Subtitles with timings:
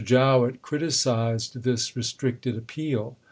[0.03, 3.17] Jowett criticized this restricted appeal.